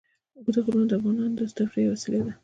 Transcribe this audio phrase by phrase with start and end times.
[0.35, 2.33] اوږده غرونه د افغانانو د تفریح یوه وسیله ده.